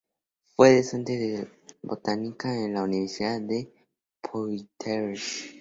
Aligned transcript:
Fue 0.55 0.75
docente 0.77 1.15
de 1.15 1.47
botánica 1.83 2.51
en 2.57 2.73
la 2.73 2.81
Universidad 2.81 3.39
de 3.39 3.71
Poitiers. 4.23 5.43